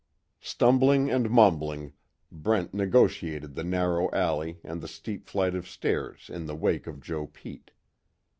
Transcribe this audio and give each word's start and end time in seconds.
Stumbling 0.39 1.11
and 1.11 1.29
mumbling, 1.29 1.93
Brent 2.31 2.73
negotiated 2.73 3.53
the 3.53 3.63
narrow 3.63 4.09
ally 4.09 4.53
and 4.63 4.81
the 4.81 4.87
steep 4.87 5.27
flight 5.29 5.53
of 5.53 5.69
stairs 5.69 6.27
in 6.33 6.47
the 6.47 6.55
wake 6.55 6.87
of 6.87 7.01
Joe 7.01 7.27
Pete. 7.27 7.69